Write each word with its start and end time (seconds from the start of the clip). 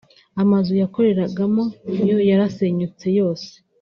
amazu 0.41 0.71
yakoreragamo 0.81 1.63
yo 2.09 2.17
yarayasenywe 2.29 3.07
yose 3.19 3.49